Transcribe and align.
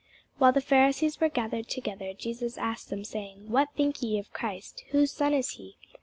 While 0.39 0.51
the 0.51 0.61
Pharisees 0.61 1.19
were 1.19 1.29
gathered 1.29 1.67
together, 1.67 2.11
Jesus 2.15 2.57
asked 2.57 2.89
them, 2.89 3.03
saying, 3.03 3.51
What 3.51 3.69
think 3.75 4.01
ye 4.01 4.17
of 4.17 4.33
Christ? 4.33 4.83
whose 4.91 5.11
son 5.11 5.31
is 5.35 5.51
he? 5.57 5.75